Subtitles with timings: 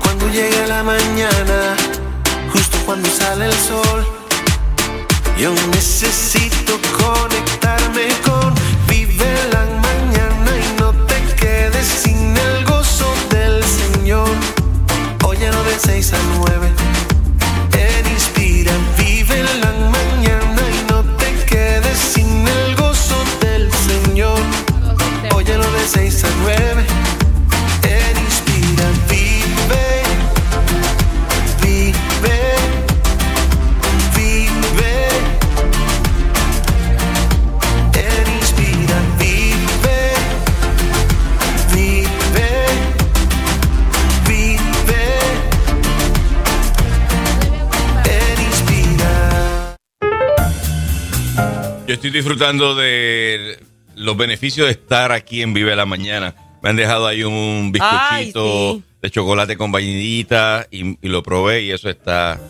[0.00, 1.76] Cuando llega la mañana,
[2.52, 4.06] justo cuando sale el sol,
[5.36, 8.54] yo necesito conectarme con
[8.86, 14.30] Vive la mañana y no te quedes sin el gozo del Señor.
[15.24, 16.72] Óyelo de 6 a 9.
[17.72, 24.38] En Inspira, vive la mañana y no te quedes sin el gozo del Señor.
[25.40, 26.99] De 6 a 9.
[52.00, 53.58] Estoy disfrutando de
[53.94, 56.34] los beneficios de estar aquí en Vive la Mañana.
[56.62, 58.84] Me han dejado ahí un bizcochito Ay, sí.
[59.02, 62.40] de chocolate con vainillita y, y lo probé y eso está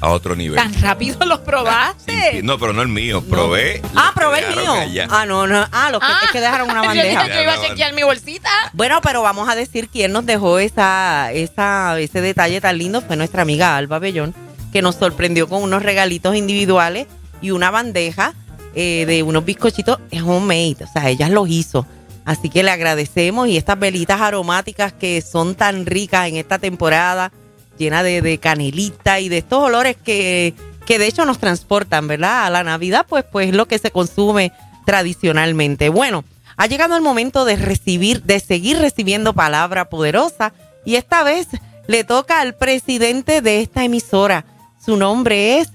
[0.00, 0.56] a otro nivel.
[0.56, 2.32] Tan rápido los probaste.
[2.32, 3.22] Sí, No, pero no el mío.
[3.22, 3.82] Probé.
[3.94, 4.72] Ah, probé el mío.
[4.72, 5.08] allá.
[5.10, 5.66] Ah, no, no.
[5.72, 7.26] Ah, los que, es que dejaron una Yo bandeja.
[7.28, 8.48] que iba a chequear mi bolsita.
[8.72, 13.02] Bueno, pero vamos a decir quién nos dejó esa, esa, ese detalle tan lindo.
[13.02, 14.34] Fue nuestra amiga Alba Bellón,
[14.72, 17.06] que nos sorprendió con unos regalitos individuales
[17.42, 18.32] y una bandeja
[18.76, 20.76] eh, de unos bizcochitos homemade.
[20.84, 21.86] O sea, ella los hizo.
[22.26, 27.32] Así que le agradecemos y estas velitas aromáticas que son tan ricas en esta temporada,
[27.78, 30.54] llena de, de canelita y de estos olores que,
[30.84, 32.44] que de hecho nos transportan, ¿verdad?
[32.44, 34.52] A la Navidad, pues, pues es lo que se consume
[34.84, 35.88] tradicionalmente.
[35.88, 36.24] Bueno,
[36.56, 40.52] ha llegado el momento de recibir, de seguir recibiendo palabra poderosa
[40.84, 41.48] y esta vez
[41.86, 44.44] le toca al presidente de esta emisora.
[44.84, 45.68] Su nombre es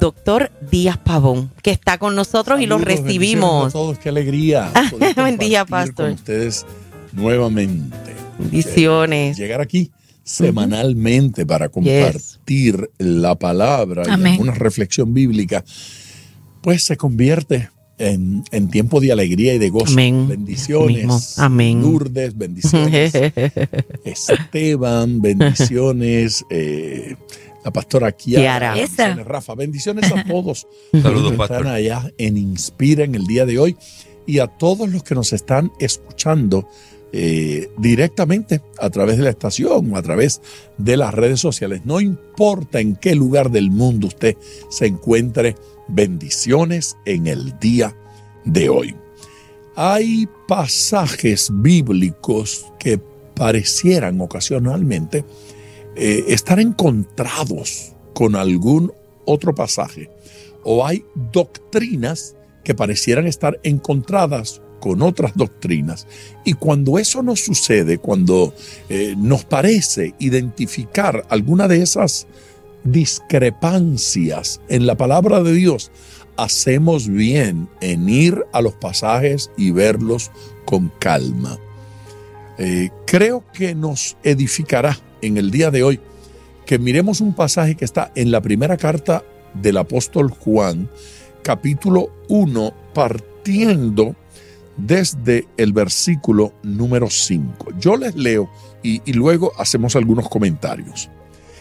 [0.00, 3.68] Doctor Díaz Pavón, que está con nosotros y lo Saludos, bendiciones recibimos.
[3.68, 4.70] A todos, qué alegría.
[4.90, 6.06] poder Buen día, pastor.
[6.06, 6.66] Con ustedes
[7.12, 7.96] nuevamente.
[8.38, 9.36] Bendiciones.
[9.38, 9.90] Llegar aquí
[10.24, 14.36] semanalmente para compartir la palabra Amén.
[14.38, 15.64] y una reflexión bíblica,
[16.62, 17.68] pues se convierte
[17.98, 19.92] en, en tiempo de alegría y de gozo.
[19.92, 20.26] Amén.
[20.28, 21.38] Bendiciones.
[21.38, 21.80] Amén.
[21.82, 23.12] Lourdes, bendiciones.
[24.04, 26.44] Esteban, bendiciones.
[26.50, 27.16] eh,
[27.64, 28.74] la pastora Kiara, Kiara.
[28.74, 29.24] bendiciones, Esa.
[29.24, 30.66] Rafa, bendiciones a todos.
[30.92, 31.56] Saludos, los que pastor.
[31.58, 33.76] están allá en Inspira en el día de hoy
[34.26, 36.68] y a todos los que nos están escuchando
[37.12, 40.42] eh, directamente a través de la estación o a través
[40.78, 41.82] de las redes sociales.
[41.84, 44.36] No importa en qué lugar del mundo usted
[44.68, 45.56] se encuentre,
[45.88, 47.96] bendiciones en el día
[48.44, 48.94] de hoy.
[49.76, 52.98] Hay pasajes bíblicos que
[53.34, 55.24] parecieran ocasionalmente
[55.96, 58.92] eh, estar encontrados con algún
[59.24, 60.10] otro pasaje
[60.64, 66.06] o hay doctrinas que parecieran estar encontradas con otras doctrinas.
[66.44, 68.54] Y cuando eso no sucede, cuando
[68.88, 72.26] eh, nos parece identificar alguna de esas
[72.84, 75.90] discrepancias en la palabra de Dios,
[76.36, 80.30] hacemos bien en ir a los pasajes y verlos
[80.64, 81.58] con calma.
[82.58, 86.00] Eh, creo que nos edificará en el día de hoy
[86.66, 89.24] que miremos un pasaje que está en la primera carta
[89.54, 90.88] del apóstol Juan,
[91.42, 94.16] capítulo 1, partiendo
[94.76, 97.78] desde el versículo número 5.
[97.78, 98.50] Yo les leo
[98.82, 101.08] y, luego hacemos algunos comentarios.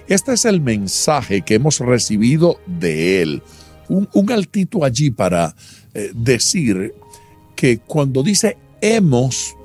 [0.08, 3.44] Este es el mensaje que hemos recibido de él.
[3.88, 5.56] Un, un altito allí para
[5.94, 6.94] eh, decir
[7.56, 9.56] que cuando dice hemos,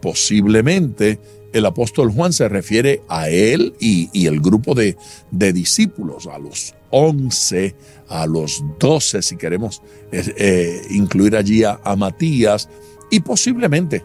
[0.00, 1.18] posiblemente
[1.52, 4.96] el apóstol Juan se refiere a él y, el grupo de,
[5.30, 7.74] discípulos, a los once,
[8.08, 9.82] a los doce, si queremos
[10.12, 12.68] eh, incluir allí a Matías
[13.10, 14.04] y posiblemente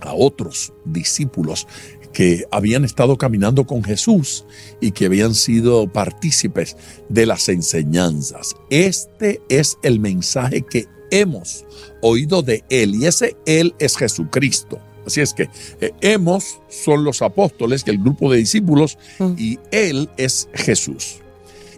[0.00, 1.66] a otros discípulos
[2.12, 4.44] que habían estado caminando con Jesús
[4.80, 6.76] y que habían sido partícipes
[7.08, 8.54] de las enseñanzas.
[8.70, 11.64] Este es el mensaje que hemos
[12.02, 14.78] oído de Él y ese Él es Jesucristo.
[15.06, 15.48] Así es que
[15.80, 18.98] eh, hemos son los apóstoles, que el grupo de discípulos,
[19.36, 21.18] y Él es Jesús.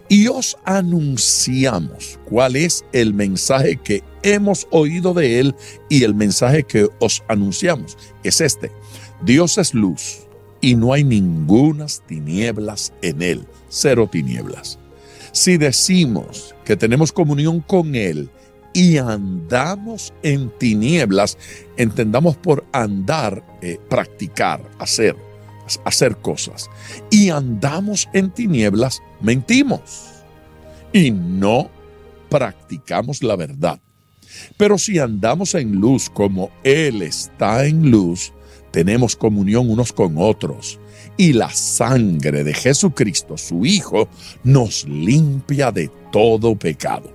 [0.07, 5.55] Y os anunciamos cuál es el mensaje que hemos oído de Él
[5.89, 7.97] y el mensaje que os anunciamos.
[8.23, 8.71] Es este.
[9.23, 10.19] Dios es luz
[10.61, 13.47] y no hay ningunas tinieblas en Él.
[13.69, 14.77] Cero tinieblas.
[15.31, 18.29] Si decimos que tenemos comunión con Él
[18.75, 21.37] y andamos en tinieblas,
[21.77, 25.15] entendamos por andar, eh, practicar, hacer,
[25.85, 26.69] hacer cosas.
[27.09, 29.79] Y andamos en tinieblas, mentimos
[30.91, 31.69] y no
[32.29, 33.79] practicamos la verdad.
[34.57, 38.33] Pero si andamos en luz como Él está en luz,
[38.71, 40.81] tenemos comunión unos con otros.
[41.15, 44.09] Y la sangre de Jesucristo, su Hijo,
[44.43, 47.14] nos limpia de todo pecado.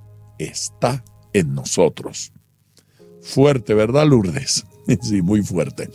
[0.43, 1.03] está
[1.33, 2.31] en nosotros.
[3.21, 4.65] Fuerte, ¿verdad, Lourdes?
[5.01, 5.89] Sí, muy fuerte.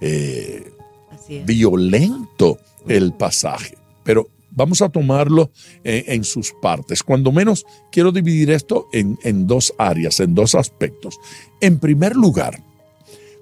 [0.00, 0.72] Eh,
[1.10, 1.46] Así es.
[1.46, 2.58] violento
[2.88, 5.52] el pasaje, pero vamos a tomarlo
[5.84, 7.02] en, en sus partes.
[7.02, 11.20] Cuando menos quiero dividir esto en, en dos áreas, en dos aspectos.
[11.60, 12.64] En primer lugar,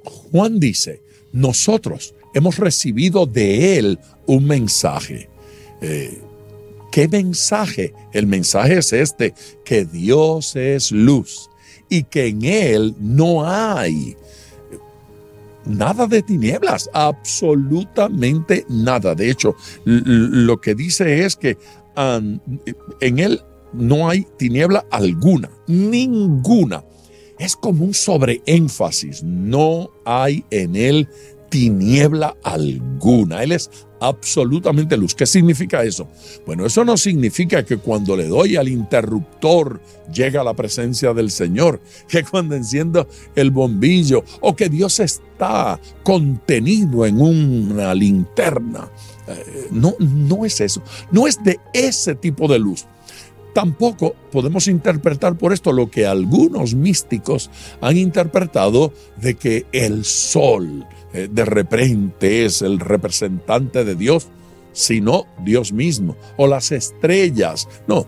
[0.04, 1.00] Juan dice,
[1.32, 5.28] nosotros hemos recibido de él un mensaje.
[5.80, 6.20] Eh,
[6.90, 7.94] ¿Qué mensaje?
[8.12, 9.34] El mensaje es este,
[9.64, 11.50] que Dios es luz
[11.88, 14.16] y que en él no hay
[15.64, 19.14] nada de tinieblas, absolutamente nada.
[19.14, 19.54] De hecho,
[19.84, 21.58] lo que dice es que
[21.96, 23.40] en él
[23.72, 26.84] no hay tiniebla alguna, ninguna.
[27.38, 31.08] Es como un sobreénfasis, no hay en él
[31.50, 33.42] tiniebla alguna.
[33.42, 33.70] Él es
[34.00, 35.14] absolutamente luz.
[35.14, 36.08] ¿Qué significa eso?
[36.46, 39.80] Bueno, eso no significa que cuando le doy al interruptor
[40.12, 47.04] llega la presencia del Señor, que cuando enciendo el bombillo o que Dios está contenido
[47.04, 48.88] en una linterna.
[49.28, 50.82] Eh, no, no es eso,
[51.12, 52.86] no es de ese tipo de luz.
[53.52, 57.50] Tampoco podemos interpretar por esto lo que algunos místicos
[57.80, 64.28] han interpretado de que el sol de repente es el representante de Dios,
[64.72, 67.68] sino Dios mismo, o las estrellas.
[67.86, 68.06] No,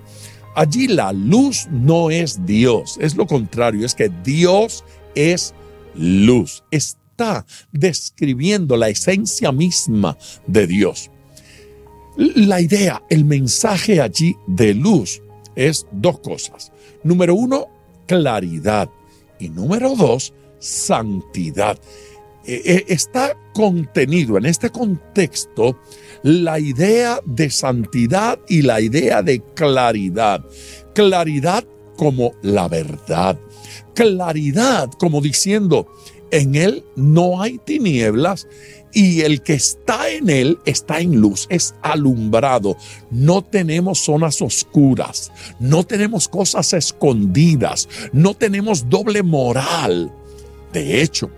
[0.54, 4.84] allí la luz no es Dios, es lo contrario, es que Dios
[5.14, 5.54] es
[5.94, 10.16] luz, está describiendo la esencia misma
[10.46, 11.10] de Dios.
[12.16, 15.22] La idea, el mensaje allí de luz
[15.56, 16.72] es dos cosas.
[17.02, 17.68] Número uno,
[18.06, 18.90] claridad.
[19.38, 21.78] Y número dos, santidad.
[22.44, 25.78] Eh, eh, está contenido en este contexto
[26.22, 30.44] la idea de santidad y la idea de claridad.
[30.94, 31.64] Claridad
[31.96, 33.38] como la verdad.
[33.94, 35.86] Claridad como diciendo,
[36.30, 38.48] en él no hay tinieblas
[38.92, 42.76] y el que está en él está en luz, es alumbrado.
[43.10, 45.30] No tenemos zonas oscuras,
[45.60, 50.12] no tenemos cosas escondidas, no tenemos doble moral.
[50.72, 51.30] De hecho,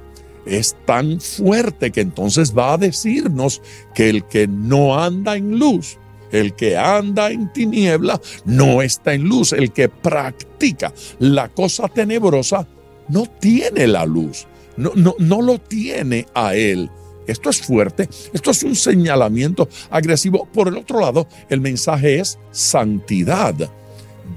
[0.47, 3.63] es tan fuerte que entonces va a decirnos
[3.95, 5.99] que el que no anda en luz,
[6.33, 9.53] el que anda en tiniebla, no está en luz.
[9.53, 12.67] El que practica la cosa tenebrosa,
[13.09, 14.47] no tiene la luz,
[14.77, 16.91] no, no, no lo tiene a él.
[17.27, 20.47] Esto es fuerte, esto es un señalamiento agresivo.
[20.53, 23.55] Por el otro lado, el mensaje es santidad.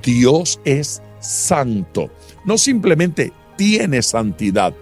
[0.03, 2.09] Dios es santo,
[2.45, 4.73] no simplemente tiene santidad.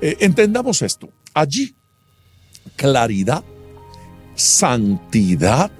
[0.00, 1.74] Eh, entendamos esto, allí
[2.76, 3.44] claridad,
[4.34, 5.70] santidad,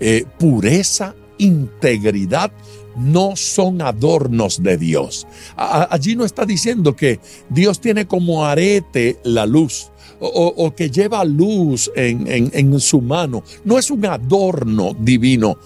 [0.00, 2.50] eh, pureza, integridad,
[2.96, 5.26] no son adornos de Dios.
[5.56, 11.90] Allí no está diciendo que Dios tiene como arete la luz o que lleva luz
[11.94, 13.42] en, en- en su mano.
[13.64, 15.58] No es un adorno divino.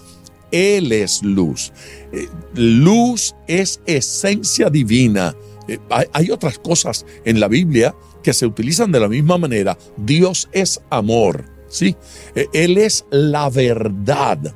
[0.50, 1.72] Él es luz.
[2.12, 5.36] Eh, luz es esencia divina.
[5.70, 5.78] Eh,
[6.12, 9.78] hay, otras cosas en la Biblia que se utilizan de la misma manera.
[9.96, 11.94] Dios es amor, ¿sí?
[12.34, 14.52] Eh, Él es la verdad,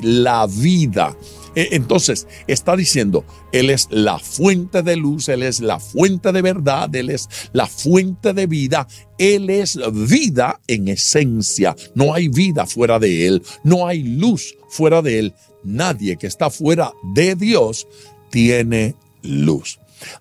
[0.00, 1.16] la vida.
[1.54, 6.42] Eh, Entonces, está diciendo, Él es la fuente de luz, Él es la fuente de
[6.42, 11.76] verdad, Él es la fuente de vida, Él es vida en esencia.
[11.94, 15.34] No hay vida fuera de Él, no hay luz fuera de Él.
[15.62, 17.86] Nadie que está fuera de Dios
[18.30, 19.78] tiene luz.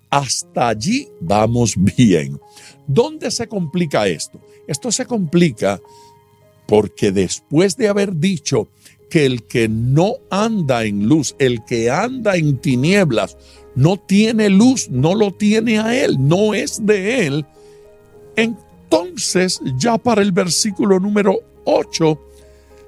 [0.10, 2.40] Hasta allí vamos bien.
[2.88, 4.40] ¿Dónde se complica esto?
[4.68, 5.82] Esto se complica
[6.68, 8.70] porque después de haber dicho
[9.10, 13.38] que el que no anda en luz, el que anda en tinieblas,
[13.76, 17.46] no tiene luz, no lo tiene a él, no es de él,
[18.36, 22.20] entonces ya para el versículo número 8,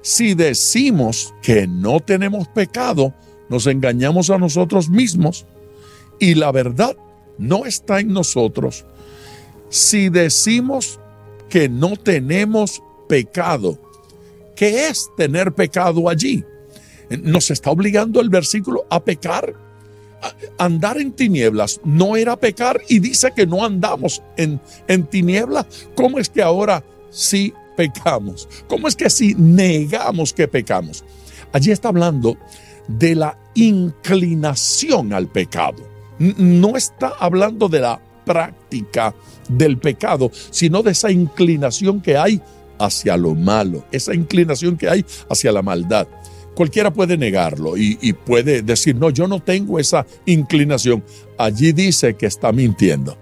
[0.02, 3.14] si decimos que no tenemos pecado,
[3.48, 5.46] nos engañamos a nosotros mismos
[6.18, 6.96] y la verdad
[7.38, 8.84] no está en nosotros.
[9.70, 10.98] Si decimos
[11.48, 13.78] que no tenemos pecado.
[14.54, 16.44] ¿Qué es tener pecado allí?
[17.22, 19.54] Nos está obligando el versículo a pecar.
[20.58, 25.66] Andar en tinieblas no era pecar y dice que no andamos en, en tinieblas.
[25.94, 28.48] ¿Cómo es que ahora sí pecamos?
[28.66, 31.04] ¿Cómo es que si negamos que pecamos?
[31.52, 32.36] Allí está hablando
[32.88, 35.87] de la inclinación al pecado.
[36.18, 39.14] No está hablando de la práctica
[39.48, 42.40] del pecado, sino de esa inclinación que hay
[42.78, 46.06] hacia lo malo, esa inclinación que hay hacia la maldad.
[46.54, 51.04] Cualquiera puede negarlo y puede decir, no, yo no tengo esa inclinación.
[51.38, 53.16] Allí dice que está mintiendo.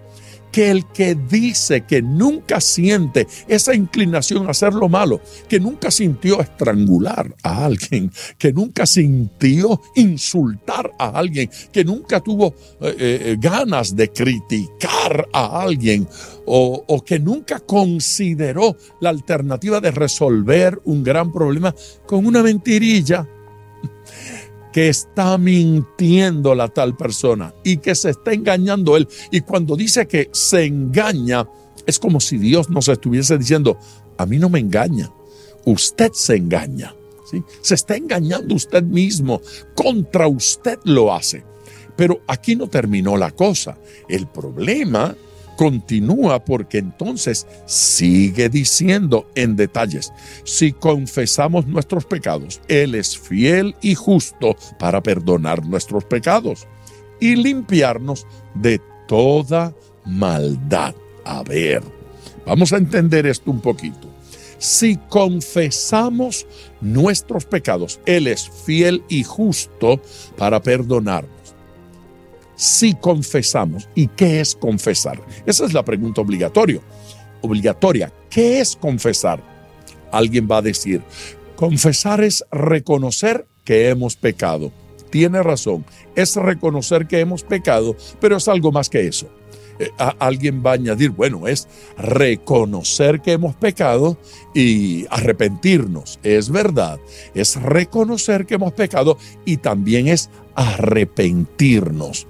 [0.56, 5.20] Que el que dice que nunca siente esa inclinación a hacer lo malo,
[5.50, 12.54] que nunca sintió estrangular a alguien, que nunca sintió insultar a alguien, que nunca tuvo
[12.80, 16.08] eh, eh, ganas de criticar a alguien
[16.46, 21.74] o que nunca consideró la alternativa de resolver un gran problema
[22.06, 23.28] con una mentirilla
[24.76, 29.08] que está mintiendo la tal persona y que se está engañando él.
[29.30, 31.48] Y cuando dice que se engaña,
[31.86, 33.78] es como si Dios nos estuviese diciendo,
[34.18, 35.10] a mí no me engaña,
[35.64, 36.94] usted se engaña.
[37.24, 37.42] ¿sí?
[37.62, 39.40] Se está engañando usted mismo,
[39.74, 41.42] contra usted lo hace.
[41.96, 43.78] Pero aquí no terminó la cosa.
[44.10, 45.16] El problema
[45.56, 50.12] continúa porque entonces sigue diciendo en detalles,
[50.44, 56.66] si confesamos nuestros pecados, Él es fiel y justo para perdonar nuestros pecados
[57.20, 60.94] y limpiarnos de toda maldad.
[61.24, 61.82] A ver,
[62.44, 64.08] vamos a entender esto un poquito.
[64.58, 66.46] Si confesamos
[66.80, 70.00] nuestros pecados, Él es fiel y justo
[70.36, 71.35] para perdonarnos
[72.56, 73.88] si confesamos.
[73.94, 75.20] ¿Y qué es confesar?
[75.44, 76.80] Esa es la pregunta obligatoria.
[77.42, 78.12] Obligatoria.
[78.30, 79.40] ¿Qué es confesar?
[80.10, 81.02] Alguien va a decir,
[81.54, 84.72] confesar es reconocer que hemos pecado.
[85.10, 85.84] Tiene razón,
[86.14, 89.28] es reconocer que hemos pecado, pero es algo más que eso.
[89.78, 94.18] Eh, alguien va a añadir, bueno, es reconocer que hemos pecado
[94.54, 96.18] y arrepentirnos.
[96.22, 96.98] Es verdad,
[97.34, 102.26] es reconocer que hemos pecado y también es arrepentirnos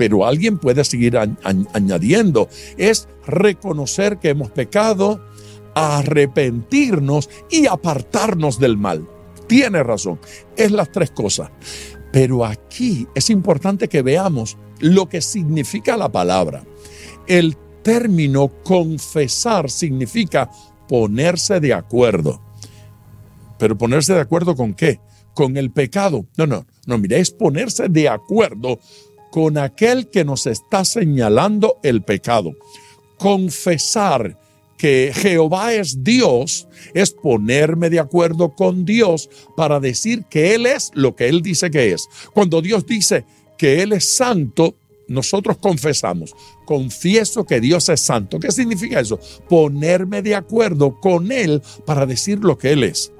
[0.00, 5.22] pero alguien puede seguir añ- añ- añadiendo, es reconocer que hemos pecado,
[5.74, 9.06] arrepentirnos y apartarnos del mal.
[9.46, 10.18] Tiene razón,
[10.56, 11.50] es las tres cosas.
[12.12, 16.64] Pero aquí es importante que veamos lo que significa la palabra.
[17.26, 20.50] El término confesar significa
[20.88, 22.40] ponerse de acuerdo.
[23.58, 24.98] Pero ponerse de acuerdo con qué?
[25.34, 26.24] Con el pecado.
[26.38, 28.78] No, no, no, mire, es ponerse de acuerdo
[29.30, 32.52] con aquel que nos está señalando el pecado.
[33.16, 34.36] Confesar
[34.80, 40.90] que Jehová es Dios es ponerme de acuerdo con Dios para decir que Él es
[40.94, 42.08] lo que Él dice que es.
[42.32, 43.24] Cuando Dios dice
[43.58, 44.74] que Él es santo,
[45.06, 46.34] nosotros confesamos,
[46.64, 48.38] confieso que Dios es santo.
[48.40, 49.20] ¿Qué significa eso?
[49.48, 53.12] Ponerme de acuerdo con Él para decir lo que Él es.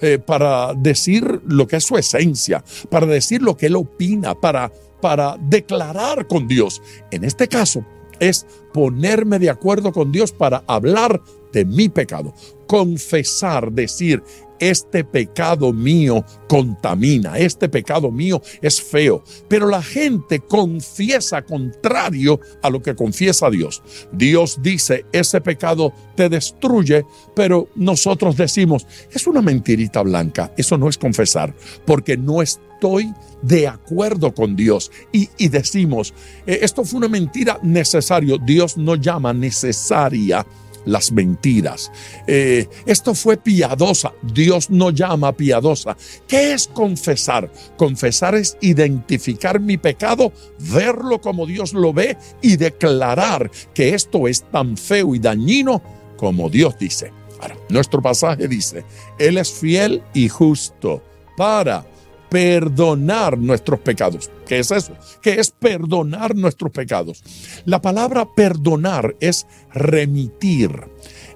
[0.00, 4.70] Eh, para decir lo que es su esencia, para decir lo que Él opina, para,
[5.00, 6.82] para declarar con Dios.
[7.10, 7.84] En este caso
[8.20, 12.34] es ponerme de acuerdo con Dios para hablar de mi pecado,
[12.66, 14.22] confesar, decir,
[14.58, 19.22] este pecado mío contamina, este pecado mío es feo.
[19.48, 23.82] Pero la gente confiesa contrario a lo que confiesa Dios.
[24.12, 30.88] Dios dice, ese pecado te destruye, pero nosotros decimos, es una mentirita blanca, eso no
[30.88, 31.54] es confesar,
[31.86, 33.12] porque no estoy
[33.42, 34.90] de acuerdo con Dios.
[35.12, 36.14] Y, y decimos,
[36.46, 40.46] eh, esto fue una mentira necesaria, Dios no llama necesaria
[40.88, 41.90] las mentiras.
[42.26, 44.12] Eh, esto fue piadosa.
[44.22, 45.96] Dios no llama piadosa.
[46.26, 47.50] ¿Qué es confesar?
[47.76, 54.42] Confesar es identificar mi pecado, verlo como Dios lo ve y declarar que esto es
[54.50, 55.82] tan feo y dañino
[56.16, 57.12] como Dios dice.
[57.40, 58.84] Ahora, nuestro pasaje dice,
[59.18, 61.02] Él es fiel y justo
[61.36, 61.86] para
[62.28, 64.30] perdonar nuestros pecados.
[64.46, 64.94] ¿Qué es eso?
[65.20, 67.22] ¿Qué es perdonar nuestros pecados?
[67.64, 70.70] La palabra perdonar es remitir,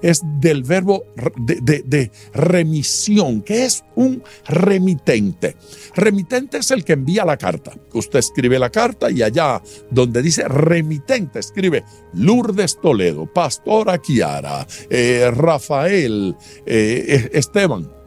[0.01, 1.05] es del verbo
[1.37, 5.57] de, remisión, que es un remitente.
[5.95, 7.73] Remitente es el que envía la carta.
[7.93, 11.85] Usted escribe la carta y allá donde dice remitente escribe
[12.15, 18.02] Lourdes Toledo, Pastora Kiara, eh, Rafael, eh, Esteban.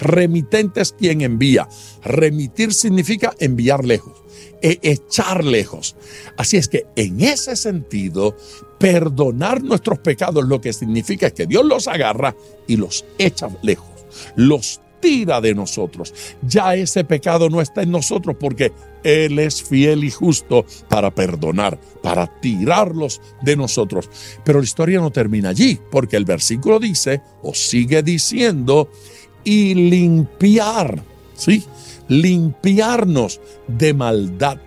[0.00, 1.68] Remitente es quien envía.
[2.02, 4.22] Remitir significa enviar lejos,
[4.62, 5.96] e- echar lejos.
[6.36, 8.36] Así es que en ese sentido,
[8.82, 12.34] Perdonar nuestros pecados lo que significa es que Dios los agarra
[12.66, 13.86] y los echa lejos,
[14.34, 16.12] los tira de nosotros.
[16.42, 18.72] Ya ese pecado no está en nosotros porque
[19.04, 24.10] Él es fiel y justo para perdonar, para tirarlos de nosotros.
[24.44, 28.90] Pero la historia no termina allí, porque el versículo dice, o sigue diciendo,
[29.44, 31.02] y limpiar,
[31.34, 31.64] ¿sí?
[32.08, 34.58] Limpiarnos de maldad.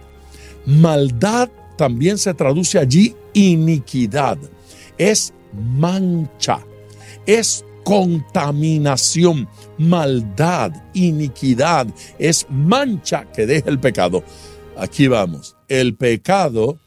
[0.65, 4.37] Maldad también se traduce allí iniquidad.
[4.97, 6.59] Es mancha,
[7.25, 14.23] es contaminación, maldad, iniquidad, es mancha que deja el pecado.
[14.75, 16.79] Aquí vamos, el pecado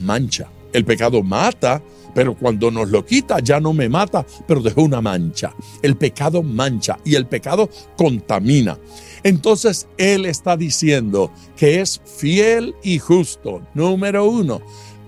[0.00, 1.82] mancha, el pecado mata,
[2.14, 5.54] pero cuando nos lo quita ya no me mata, pero dejó una mancha.
[5.80, 8.78] El pecado mancha y el pecado contamina.
[9.22, 14.60] Entonces Él está diciendo que es fiel y justo, número uno,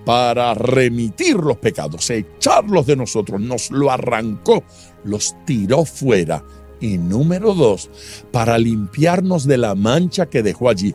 [0.05, 4.63] para remitir los pecados, echarlos de nosotros, nos lo arrancó,
[5.03, 6.43] los tiró fuera.
[6.79, 7.89] Y número dos,
[8.31, 10.93] para limpiarnos de la mancha que dejó allí,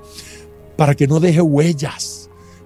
[0.77, 2.20] para que no deje huellas,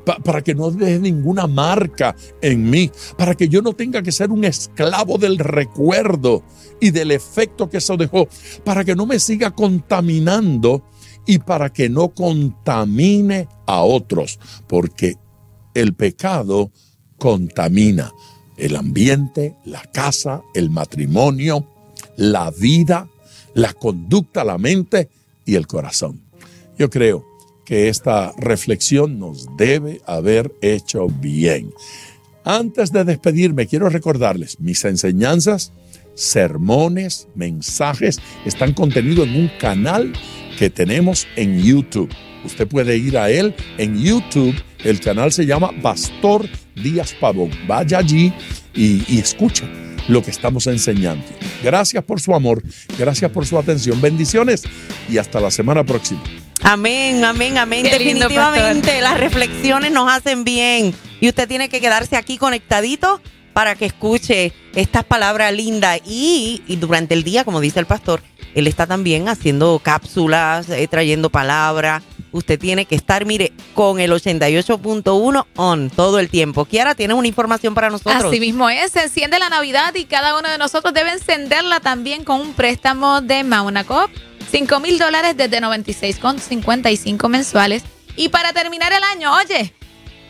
[0.04, 4.30] para que no deje ninguna marca en mí, para que yo no tenga que ser
[4.30, 6.42] un esclavo del recuerdo
[6.80, 8.28] y del efecto que eso dejó,
[8.64, 10.84] para que no me siga contaminando
[11.26, 15.16] y para que no contamine a otros, porque
[15.74, 16.70] el pecado
[17.18, 18.12] contamina
[18.56, 21.66] el ambiente, la casa, el matrimonio,
[22.16, 23.08] la vida,
[23.54, 25.08] la conducta, la mente
[25.44, 26.22] y el corazón.
[26.78, 27.33] Yo creo
[27.64, 31.72] que esta reflexión nos debe haber hecho bien.
[32.44, 35.72] Antes de despedirme, quiero recordarles mis enseñanzas,
[36.14, 40.12] sermones, mensajes, están contenidos en un canal
[40.58, 42.10] que tenemos en YouTube.
[42.44, 44.54] Usted puede ir a él en YouTube.
[44.84, 47.50] El canal se llama Pastor Díaz Pavón.
[47.66, 48.32] Vaya allí
[48.74, 49.66] y, y escucha
[50.08, 51.24] lo que estamos enseñando.
[51.62, 52.62] Gracias por su amor,
[52.98, 54.00] gracias por su atención.
[54.02, 54.64] Bendiciones
[55.08, 56.22] y hasta la semana próxima.
[56.64, 57.84] Amén, amén, amén.
[57.84, 63.20] Qué Definitivamente las reflexiones nos hacen bien y usted tiene que quedarse aquí conectadito
[63.52, 68.22] para que escuche estas palabras lindas y, y durante el día, como dice el pastor,
[68.54, 72.02] él está también haciendo cápsulas, eh, trayendo palabras.
[72.32, 76.64] Usted tiene que estar, mire, con el 88.1 on todo el tiempo.
[76.64, 78.24] Kiara, ¿tienes una información para nosotros?
[78.24, 82.24] Así mismo es, se enciende la Navidad y cada uno de nosotros debe encenderla también
[82.24, 84.10] con un préstamo de Mauna Coop.
[84.54, 87.82] 5 mil dólares desde 96,55 mensuales.
[88.14, 89.74] Y para terminar el año, oye,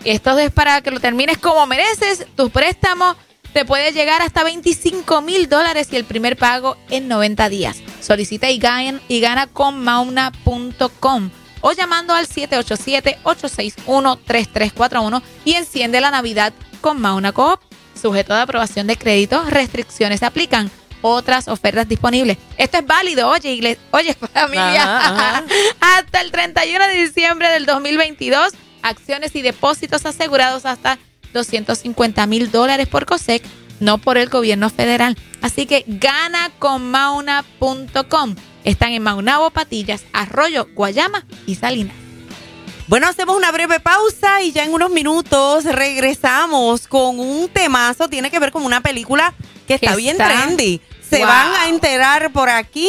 [0.02, 2.24] esto es para que lo termines como mereces.
[2.34, 3.16] Tu préstamo
[3.52, 7.76] te puede llegar hasta 25 mil dólares y el primer pago en 90 días.
[8.00, 11.28] Solicita y gana, y gana con mauna.com
[11.60, 17.60] o llamando al 787-861-3341 y enciende la Navidad con Mauna Coop.
[17.94, 20.70] Sujeto de aprobación de crédito, restricciones se aplican.
[21.06, 22.38] Otras ofertas disponibles.
[22.56, 25.44] Esto es válido, oye, iglesia, oye, familia, Ajá, ajá.
[25.98, 28.52] hasta el 31 de diciembre del 2022.
[28.80, 30.98] Acciones y depósitos asegurados hasta
[31.34, 33.42] 250 mil dólares por COSEC,
[33.80, 35.18] no por el gobierno federal.
[35.42, 38.34] Así que gana con mauna.com.
[38.64, 41.94] Están en Maunabo, Patillas, Arroyo, Guayama y Salinas.
[42.86, 48.08] Bueno, hacemos una breve pausa y ya en unos minutos regresamos con un temazo.
[48.08, 49.34] Tiene que ver con una película
[49.66, 50.80] que está bien está- trendy.
[51.14, 51.29] Se Wow.
[51.29, 52.88] van a enterar por aquí,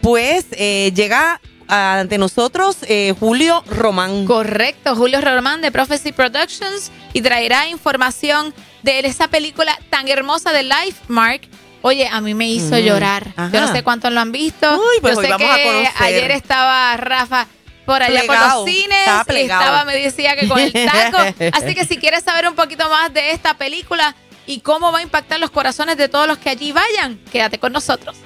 [0.00, 4.26] pues eh, llega ante nosotros eh, Julio Román.
[4.26, 10.62] Correcto, Julio Román de Prophecy Productions y traerá información de esa película tan hermosa de
[10.62, 11.42] Life Mark.
[11.82, 13.26] Oye, a mí me hizo Mm, llorar.
[13.36, 13.50] ajá.
[13.52, 14.74] Yo no sé cuántos lo han visto.
[14.76, 17.46] Uy, pues Yo sé que ayer estaba Rafa
[17.86, 21.18] por allá Plegado, por los cines estaba y estaba, me decía que con el taco.
[21.52, 24.14] Así que si quieres saber un poquito más de esta película
[24.46, 27.72] y cómo va a impactar los corazones de todos los que allí vayan, quédate con
[27.72, 28.16] nosotros.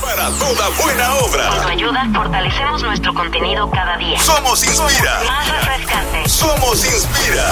[0.00, 1.66] Para toda buena Con tu obra.
[1.68, 4.20] ayuda fortalecemos nuestro contenido cada día.
[4.20, 5.22] Somos Inspira.
[5.26, 6.28] Más refrescante.
[6.28, 7.42] Somos Inspira.